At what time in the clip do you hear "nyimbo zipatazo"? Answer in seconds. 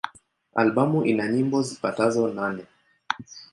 1.33-2.21